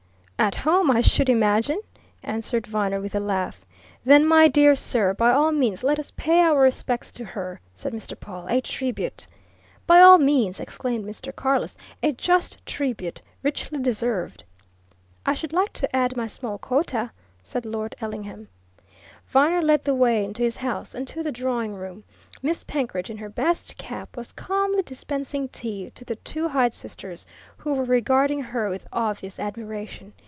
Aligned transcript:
"At 0.43 0.55
home, 0.65 0.89
I 0.89 1.01
should 1.01 1.29
imagine," 1.29 1.81
answered 2.23 2.65
Viner 2.65 2.99
with 2.99 3.13
a 3.13 3.19
laugh. 3.19 3.63
"Then, 4.03 4.25
my 4.25 4.47
dear 4.47 4.73
sir, 4.73 5.13
by 5.13 5.31
all 5.31 5.51
means 5.51 5.83
let 5.83 5.99
us 5.99 6.09
pay 6.17 6.39
our 6.41 6.61
respects 6.61 7.11
to 7.11 7.23
her!" 7.25 7.61
said 7.75 7.93
Mr. 7.93 8.19
Pawle. 8.19 8.47
"A 8.49 8.59
tribute!" 8.59 9.27
"By 9.85 9.99
all 10.01 10.17
means!" 10.17 10.59
exclaimed 10.59 11.05
Mr. 11.05 11.31
Carless. 11.35 11.77
"A 12.01 12.11
just 12.13 12.57
tribute 12.65 13.21
richly 13.43 13.77
deserved!" 13.79 14.43
"I 15.27 15.35
should 15.35 15.53
like 15.53 15.73
to 15.73 15.95
add 15.95 16.17
my 16.17 16.25
small 16.25 16.57
quota," 16.57 17.11
said 17.43 17.63
Lord 17.63 17.95
Ellingham. 18.01 18.47
Viner 19.27 19.61
led 19.61 19.83
the 19.83 19.93
way 19.93 20.25
into 20.25 20.41
his 20.41 20.57
house 20.57 20.95
and 20.95 21.07
to 21.09 21.21
the 21.21 21.31
drawing 21.31 21.75
room. 21.75 22.03
Miss 22.41 22.63
Penkridge, 22.63 23.11
in 23.11 23.17
her 23.17 23.29
best 23.29 23.77
cap, 23.77 24.17
was 24.17 24.31
calmly 24.31 24.81
dispensing 24.81 25.49
tea 25.49 25.91
to 25.91 26.03
the 26.03 26.15
two 26.15 26.47
Hyde 26.49 26.73
sisters, 26.73 27.27
who 27.57 27.75
were 27.75 27.83
regarding 27.85 28.41
her 28.41 28.69
with 28.71 28.87
obvious 28.91 29.37
admiration. 29.37 30.13